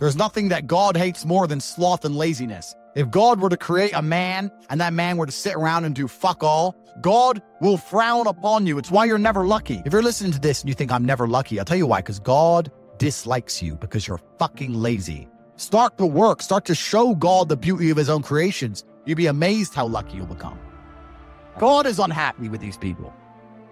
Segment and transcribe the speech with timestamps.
[0.00, 2.74] There's nothing that God hates more than sloth and laziness.
[2.94, 5.94] If God were to create a man and that man were to sit around and
[5.94, 8.78] do fuck all, God will frown upon you.
[8.78, 9.82] It's why you're never lucky.
[9.84, 11.98] If you're listening to this and you think I'm never lucky, I'll tell you why,
[11.98, 15.28] because God dislikes you because you're fucking lazy.
[15.56, 18.84] Start to work, start to show God the beauty of his own creations.
[19.04, 20.58] You'd be amazed how lucky you'll become.
[21.58, 23.14] God is unhappy with these people.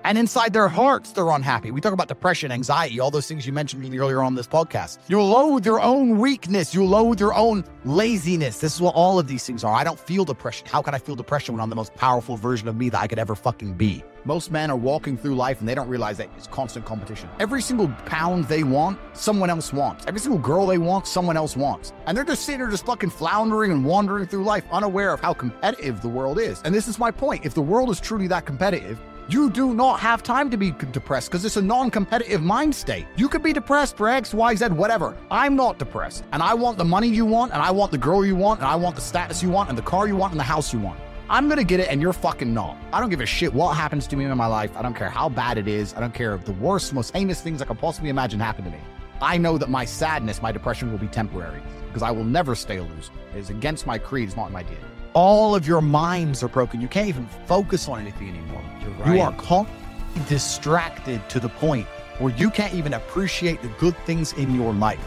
[0.09, 1.71] And inside their hearts, they're unhappy.
[1.71, 5.01] We talk about depression, anxiety, all those things you mentioned earlier on this podcast.
[5.07, 6.75] You loathe your own weakness.
[6.75, 8.59] You loathe your own laziness.
[8.59, 9.75] This is what all of these things are.
[9.75, 10.67] I don't feel depression.
[10.67, 13.07] How can I feel depression when I'm the most powerful version of me that I
[13.07, 14.03] could ever fucking be?
[14.25, 17.29] Most men are walking through life and they don't realize that it's constant competition.
[17.39, 20.07] Every single pound they want, someone else wants.
[20.07, 21.93] Every single girl they want, someone else wants.
[22.07, 25.35] And they're just sitting there just fucking floundering and wandering through life, unaware of how
[25.35, 26.63] competitive the world is.
[26.65, 27.45] And this is my point.
[27.45, 28.99] If the world is truly that competitive,
[29.29, 33.07] you do not have time to be depressed because it's a non competitive mind state.
[33.17, 35.17] You could be depressed for X, Y, Z, whatever.
[35.31, 36.25] I'm not depressed.
[36.33, 38.69] And I want the money you want, and I want the girl you want, and
[38.69, 40.79] I want the status you want, and the car you want, and the house you
[40.79, 40.99] want.
[41.29, 42.79] I'm gonna get it, and you're fucking not.
[42.91, 44.75] I don't give a shit what happens to me in my life.
[44.75, 45.93] I don't care how bad it is.
[45.93, 48.71] I don't care if the worst, most heinous things I could possibly imagine happen to
[48.71, 48.81] me.
[49.21, 52.79] I know that my sadness, my depression will be temporary because I will never stay
[52.79, 53.13] a loser.
[53.35, 54.98] It is against my creed, it's not my DNA.
[55.19, 56.81] All of your minds are broken.
[56.81, 58.63] You can't even focus on anything anymore.
[59.01, 59.17] Right.
[59.17, 61.89] You are constantly distracted to the point
[62.21, 65.05] where you can't even appreciate the good things in your life.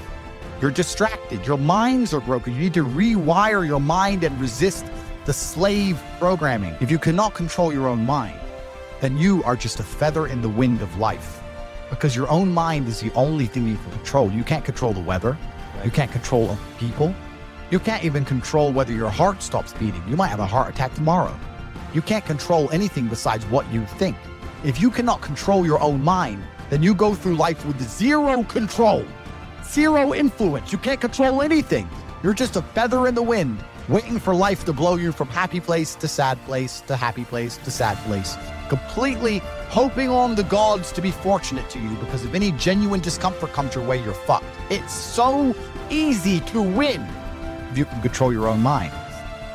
[0.59, 1.47] You're distracted.
[1.47, 2.53] Your minds are broken.
[2.53, 4.85] You need to rewire your mind and resist
[5.23, 6.75] the slave programming.
[6.81, 8.37] If you cannot control your own mind,
[8.99, 11.41] then you are just a feather in the wind of life
[11.89, 14.29] because your own mind is the only thing you can control.
[14.29, 15.37] You can't control the weather,
[15.85, 17.15] you can't control people,
[17.71, 20.03] you can't even control whether your heart stops beating.
[20.05, 21.33] You might have a heart attack tomorrow.
[21.93, 24.17] You can't control anything besides what you think.
[24.65, 29.05] If you cannot control your own mind, then you go through life with zero control,
[29.63, 30.73] zero influence.
[30.73, 31.87] You can't control anything.
[32.23, 35.61] You're just a feather in the wind, waiting for life to blow you from happy
[35.61, 38.35] place to sad place to happy place to sad place.
[38.67, 39.39] Completely
[39.69, 43.75] hoping on the gods to be fortunate to you because if any genuine discomfort comes
[43.75, 44.45] your way, you're fucked.
[44.69, 45.55] It's so
[45.89, 47.07] easy to win
[47.75, 48.93] you can control your own mind.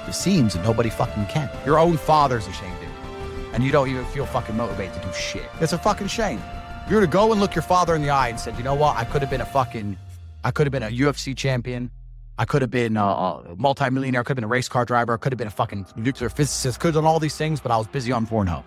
[0.09, 1.51] It seems that nobody fucking can.
[1.65, 3.53] Your own father's ashamed of you.
[3.53, 5.47] And you don't even feel fucking motivated to do shit.
[5.61, 6.41] It's a fucking shame.
[6.89, 8.97] You're to go and look your father in the eye and said, you know what?
[8.97, 9.97] I could have been a fucking,
[10.45, 11.91] I could have been a UFC champion.
[12.39, 14.21] I could have been a, a multimillionaire.
[14.21, 15.15] I could have been a race car driver.
[15.15, 16.79] I could have been a fucking nuclear physicist.
[16.79, 18.63] Could have done all these things, but I was busy on Pornhub.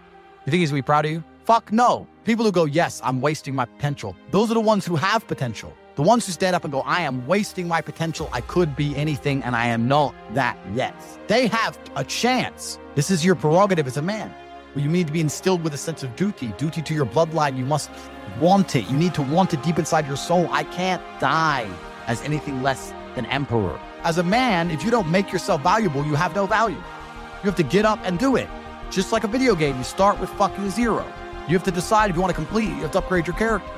[0.46, 1.24] You think he's gonna be proud of you?
[1.46, 2.08] Fuck no.
[2.26, 4.16] People who go, yes, I'm wasting my potential.
[4.32, 5.74] Those are the ones who have potential.
[6.00, 8.30] The ones who stand up and go, I am wasting my potential.
[8.32, 10.96] I could be anything and I am not that yet.
[11.28, 12.80] They have a chance.
[12.96, 14.34] This is your prerogative as a man.
[14.78, 17.58] You need to be instilled with a sense of duty, duty to your bloodline.
[17.58, 17.92] You must
[18.40, 18.90] want it.
[18.90, 20.48] You need to want it deep inside your soul.
[20.52, 21.70] I can't die
[22.08, 23.78] as anything less than emperor.
[24.04, 26.78] As a man, if you don't make yourself valuable, you have no value.
[26.78, 28.48] You have to get up and do it.
[28.90, 31.06] Just like a video game, you start with fucking zero.
[31.50, 33.70] You have to decide if you want to complete you have to upgrade your character.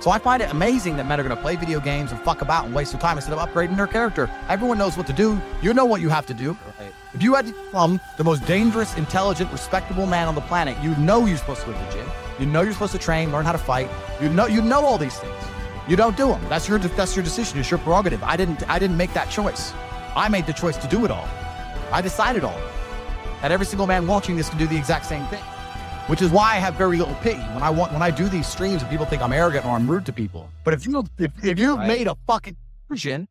[0.00, 2.40] So I find it amazing that men are going to play video games and fuck
[2.40, 4.30] about and waste their time instead of upgrading their character.
[4.48, 5.40] Everyone knows what to do.
[5.60, 6.56] You know what you have to do.
[7.14, 10.94] If you had to become the most dangerous, intelligent, respectable man on the planet, you
[10.96, 12.08] know you're supposed to go to the gym.
[12.38, 13.88] You know you're supposed to train, learn how to fight.
[14.20, 15.34] You know you know all these things.
[15.88, 16.44] You don't do them.
[16.48, 17.58] That's your that's your decision.
[17.58, 18.22] It's your prerogative.
[18.22, 19.72] I didn't I didn't make that choice.
[20.14, 21.28] I made the choice to do it all.
[21.90, 22.60] I decided all.
[23.42, 25.42] That every single man watching this can do the exact same thing
[26.08, 28.46] which is why I have very little pity when I want when I do these
[28.46, 30.50] streams and people think I'm arrogant or I'm rude to people.
[30.64, 31.86] But if you if, if you've Right.
[31.86, 32.56] made a fucking
[32.90, 33.28] decision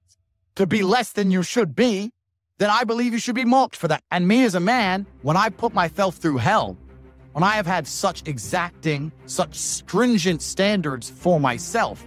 [0.55, 2.11] to be less than you should be,
[2.59, 4.01] then I believe you should be mocked for that.
[4.11, 6.77] And me as a man, when I put myself through hell,
[7.33, 12.03] when I have had such exacting, such stringent standards for myself,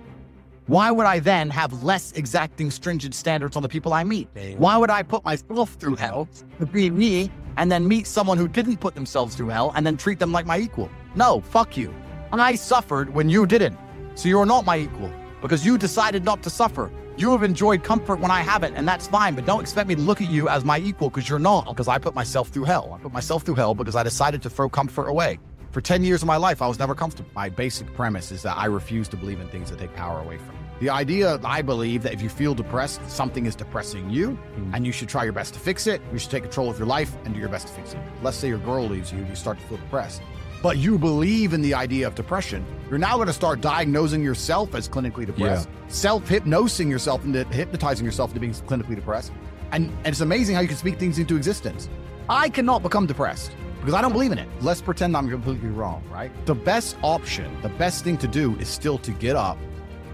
[0.67, 4.29] why would I then have less exacting, stringent standards on the people I meet?
[4.57, 6.29] Why would I put myself through hell
[6.59, 9.97] to be me and then meet someone who didn't put themselves through hell and then
[9.97, 10.91] treat them like my equal?
[11.15, 11.95] No, fuck you.
[12.33, 13.79] I suffered when you didn't.
[14.15, 15.13] So you're not my equal
[15.43, 16.91] because you decided not to suffer.
[17.17, 20.01] You have enjoyed comfort when I haven't, and that's fine, but don't expect me to
[20.01, 22.95] look at you as my equal because you're not, because I put myself through hell.
[22.95, 25.39] I put myself through hell because I decided to throw comfort away.
[25.71, 27.31] For 10 years of my life, I was never comfortable.
[27.35, 30.39] My basic premise is that I refuse to believe in things that take power away
[30.39, 30.60] from me.
[30.81, 34.75] The idea, I believe, that if you feel depressed, something is depressing you, mm.
[34.75, 36.01] and you should try your best to fix it.
[36.13, 38.01] You should take control of your life and do your best to fix it.
[38.23, 40.23] Let's say your girl leaves you, you start to feel depressed
[40.63, 44.75] but you believe in the idea of depression, you're now going to start diagnosing yourself
[44.75, 45.89] as clinically depressed, yeah.
[45.89, 49.33] self hypnosing yourself into hypnotizing yourself into being clinically depressed.
[49.73, 51.89] And, and it's amazing how you can speak things into existence.
[52.29, 54.49] I cannot become depressed because I don't believe in it.
[54.61, 56.31] Let's pretend I'm completely wrong, right?
[56.47, 59.57] The best option, the best thing to do is still to get up,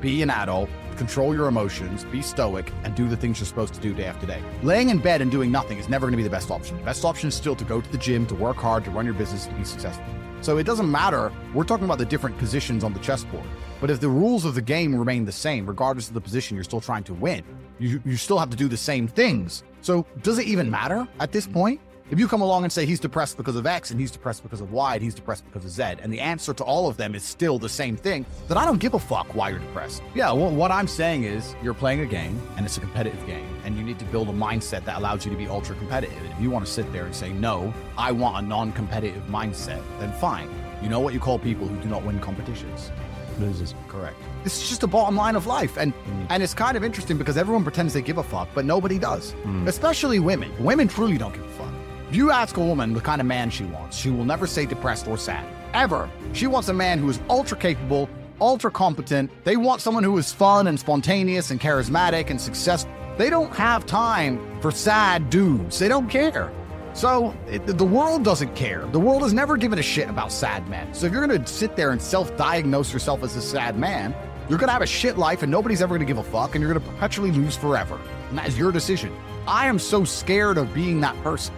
[0.00, 3.80] be an adult, control your emotions, be stoic, and do the things you're supposed to
[3.80, 4.42] do day after day.
[4.62, 6.76] Laying in bed and doing nothing is never going to be the best option.
[6.76, 9.04] The best option is still to go to the gym, to work hard, to run
[9.04, 10.04] your business, to be successful.
[10.40, 11.32] So it doesn't matter.
[11.54, 13.46] We're talking about the different positions on the chessboard.
[13.80, 16.64] But if the rules of the game remain the same, regardless of the position you're
[16.64, 17.42] still trying to win,
[17.78, 19.64] you, you still have to do the same things.
[19.80, 21.80] So does it even matter at this point?
[22.08, 24.60] If you come along and say he's depressed because of X and he's depressed because
[24.60, 27.16] of Y and he's depressed because of Z, and the answer to all of them
[27.16, 30.04] is still the same thing, then I don't give a fuck why you're depressed.
[30.14, 33.48] Yeah, well, what I'm saying is you're playing a game and it's a competitive game,
[33.64, 36.16] and you need to build a mindset that allows you to be ultra competitive.
[36.16, 39.24] And if you want to sit there and say, no, I want a non competitive
[39.24, 40.48] mindset, then fine.
[40.82, 42.92] You know what you call people who do not win competitions?
[43.40, 43.74] Losers.
[43.88, 44.16] Correct.
[44.44, 45.76] This is just a bottom line of life.
[45.76, 46.26] And mm.
[46.30, 49.34] and it's kind of interesting because everyone pretends they give a fuck, but nobody does.
[49.42, 49.66] Mm.
[49.66, 50.52] Especially women.
[50.62, 51.65] Women truly don't give a fuck.
[52.08, 54.64] If you ask a woman the kind of man she wants, she will never say
[54.64, 55.44] depressed or sad.
[55.74, 56.08] Ever.
[56.34, 58.08] She wants a man who is ultra capable,
[58.40, 59.28] ultra competent.
[59.42, 62.92] They want someone who is fun and spontaneous and charismatic and successful.
[63.18, 65.80] They don't have time for sad dudes.
[65.80, 66.52] They don't care.
[66.94, 68.86] So it, the world doesn't care.
[68.92, 70.94] The world has never given a shit about sad men.
[70.94, 74.14] So if you're going to sit there and self-diagnose yourself as a sad man,
[74.48, 76.54] you're going to have a shit life and nobody's ever going to give a fuck
[76.54, 78.00] and you're going to perpetually lose forever.
[78.28, 79.12] And that is your decision.
[79.48, 81.52] I am so scared of being that person.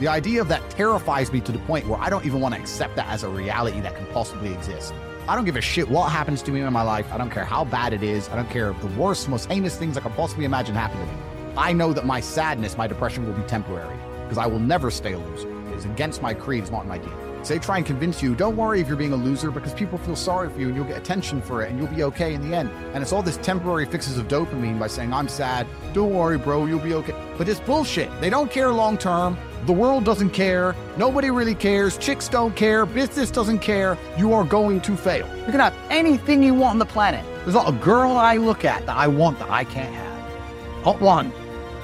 [0.00, 2.60] The idea of that terrifies me to the point where I don't even want to
[2.60, 4.94] accept that as a reality that can possibly exist.
[5.26, 7.12] I don't give a shit what happens to me in my life.
[7.12, 8.28] I don't care how bad it is.
[8.28, 11.06] I don't care if the worst, most heinous things I can possibly imagine happen to
[11.06, 11.12] me.
[11.56, 15.14] I know that my sadness, my depression will be temporary because I will never stay
[15.14, 15.52] a loser.
[15.74, 17.28] It's against my creed, it's not my deal.
[17.48, 20.16] They try and convince you, don't worry if you're being a loser because people feel
[20.16, 22.54] sorry for you and you'll get attention for it and you'll be okay in the
[22.54, 22.70] end.
[22.92, 25.66] And it's all this temporary fixes of dopamine by saying, I'm sad.
[25.94, 27.14] Don't worry, bro, you'll be okay.
[27.38, 28.10] But it's bullshit.
[28.20, 29.38] They don't care long term.
[29.68, 30.74] The world doesn't care.
[30.96, 31.98] Nobody really cares.
[31.98, 32.86] Chicks don't care.
[32.86, 33.98] Business doesn't care.
[34.16, 35.28] You are going to fail.
[35.40, 37.22] You can have anything you want on the planet.
[37.44, 40.86] There's not a girl I look at that I want that I can't have.
[40.86, 41.30] Not one.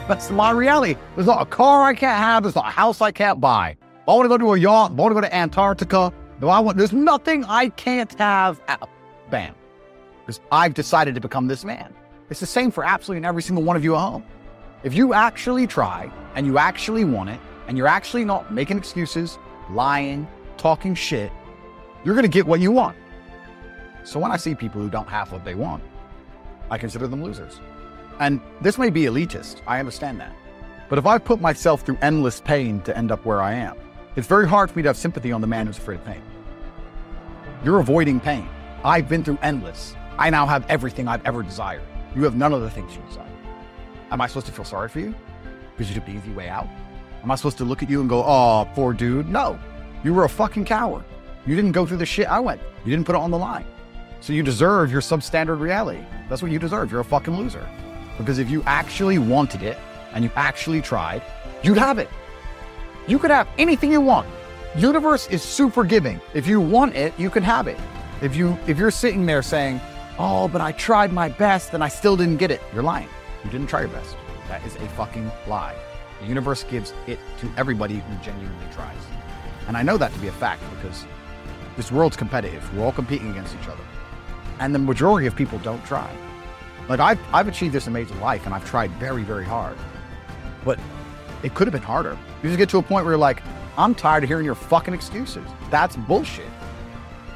[0.09, 0.99] That's my reality.
[1.15, 2.45] There's not a car I can't have.
[2.45, 3.77] There's not a house I can't buy.
[4.09, 4.93] I want to go to a yacht.
[4.93, 6.11] I want to go to Antarctica.
[6.41, 6.79] No, I want.
[6.79, 8.63] There's nothing I can't have.
[9.29, 9.55] Bam.
[10.21, 11.93] Because I've decided to become this man.
[12.31, 14.25] It's the same for absolutely every single one of you at home.
[14.85, 19.39] If you actually try and you actually want it, and you're actually not making excuses,
[19.71, 20.27] lying,
[20.57, 21.33] talking shit,
[22.05, 22.97] you're going to get what you want.
[24.05, 25.83] So when I see people who don't have what they want,
[26.71, 27.61] I consider them losers.
[28.21, 30.35] And this may be elitist, I understand that.
[30.89, 33.77] But if I put myself through endless pain to end up where I am,
[34.17, 36.23] it's very hard for me to have sympathy on the man who's afraid of pain.
[37.65, 38.49] You're avoiding pain.
[38.85, 39.97] I've been through endless.
[40.19, 41.83] I now have everything I've ever desired.
[42.15, 43.27] You have none of the things you desire.
[44.13, 45.15] Am I supposed to feel sorry for you?
[45.73, 46.69] Because you took the easy way out?
[47.25, 49.31] Am I supposed to look at you and go, oh, poor dude?
[49.31, 49.59] No.
[50.05, 51.05] You were a fucking coward.
[51.47, 52.61] You didn't go through the shit I went.
[52.85, 53.65] You didn't put it on the line.
[54.21, 56.05] So you deserve your substandard reality.
[56.29, 56.93] That's what you deserve.
[56.93, 57.67] You're a fucking loser.
[58.19, 59.79] Because if you actually wanted it
[60.13, 61.23] and you actually tried,
[61.63, 62.11] you'd have it.
[63.07, 64.29] You could have anything you want.
[64.77, 66.21] Universe is super giving.
[66.35, 67.79] If you want it, you can have it.
[68.21, 69.81] If you if you're sitting there saying,
[70.19, 73.09] "Oh, but I tried my best and I still didn't get it," you're lying.
[73.45, 74.17] You didn't try your best.
[74.49, 75.75] That is a fucking lie.
[76.21, 78.99] The universe gives it to everybody who genuinely tries.
[79.67, 81.07] And I know that to be a fact because
[81.77, 82.63] this world's competitive.
[82.77, 83.83] We're all competing against each other.
[84.61, 86.11] And the majority of people don't try.
[86.89, 89.77] Like I've I've achieved this amazing life and I've tried very, very hard.
[90.65, 90.79] But
[91.43, 92.17] it could have been harder.
[92.43, 93.43] You just get to a point where you're like,
[93.77, 95.45] I'm tired of hearing your fucking excuses.
[95.71, 96.47] That's bullshit.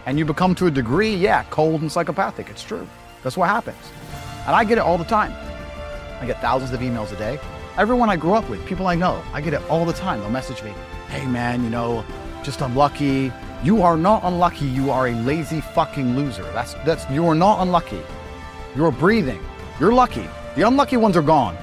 [0.07, 2.49] And you become to a degree, yeah, cold and psychopathic.
[2.49, 2.89] It's true.
[3.23, 3.77] That's what happens.
[4.47, 5.33] And I get it all the time.
[6.21, 7.39] I get thousands of emails a day.
[7.79, 10.19] Everyone I grew up with, people I know, I get it all the time.
[10.19, 10.75] They'll message me,
[11.11, 12.05] hey man, you know,
[12.43, 13.33] just unlucky.
[13.63, 14.67] You are not unlucky.
[14.67, 16.43] You are a lazy fucking loser.
[16.55, 18.03] That's that's you are not unlucky.
[18.75, 19.41] You're breathing.
[19.79, 20.27] You're lucky.
[20.57, 21.57] The unlucky ones are gone.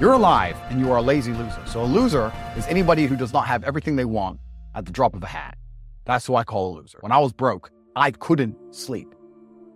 [0.00, 1.62] You're alive and you are a lazy loser.
[1.66, 4.40] So a loser is anybody who does not have everything they want
[4.74, 5.58] at the drop of a hat.
[6.06, 6.96] That's who I call a loser.
[7.02, 9.14] When I was broke, I couldn't sleep.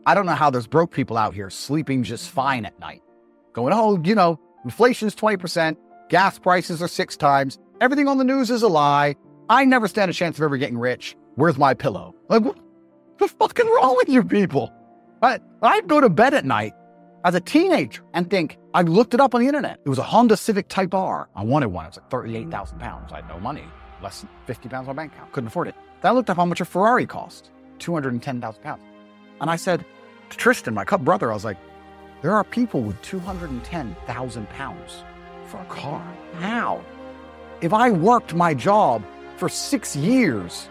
[0.06, 3.02] I don't know how there's broke people out here sleeping just fine at night.
[3.52, 5.76] Going, oh, you know, inflation's 20%,
[6.08, 9.16] gas prices are six times, everything on the news is a lie.
[9.48, 11.16] I never stand a chance of ever getting rich.
[11.34, 12.14] Where's my pillow?
[12.28, 12.58] Like, what
[13.18, 14.72] the fucking wrong with you people?
[15.22, 16.72] I, I'd go to bed at night
[17.24, 19.80] as a teenager and think, I looked it up on the internet.
[19.84, 21.28] It was a Honda Civic Type R.
[21.34, 21.84] I wanted one.
[21.84, 23.12] It was like 38,000 pounds.
[23.12, 23.64] I had no money,
[24.02, 25.32] less than 50 pounds on my bank account.
[25.32, 25.74] Couldn't afford it.
[26.00, 27.50] Then I looked up how much a Ferrari cost
[27.80, 28.82] 210,000 pounds.
[29.40, 29.84] And I said
[30.30, 31.58] to Tristan, my brother, I was like,
[32.22, 35.04] there are people with 210,000 pounds
[35.46, 36.02] for a car.
[36.34, 36.84] How?
[37.60, 39.02] If I worked my job
[39.36, 40.68] for six years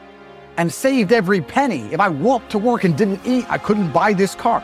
[0.58, 4.13] and saved every penny, if I walked to work and didn't eat, I couldn't buy
[4.13, 4.63] this car.